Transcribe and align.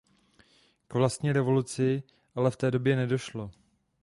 K 0.87 0.93
vlastní 0.93 1.31
revoluci 1.31 2.03
ale 2.35 2.51
v 2.51 2.57
té 2.57 2.71
době 2.71 2.95
nedošlo. 2.95 3.51